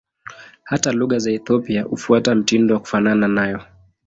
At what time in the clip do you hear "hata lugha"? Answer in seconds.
0.63-1.19